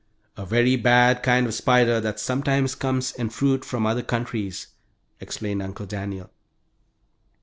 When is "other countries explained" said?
3.85-5.61